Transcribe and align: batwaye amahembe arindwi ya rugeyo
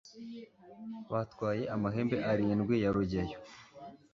batwaye 1.11 1.63
amahembe 1.75 2.17
arindwi 2.31 2.75
ya 2.83 2.89
rugeyo 2.95 3.37